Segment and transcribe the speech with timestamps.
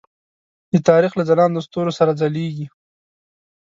[0.71, 2.67] د تاریخ له ځلاندو ستورو سره ځلیږي.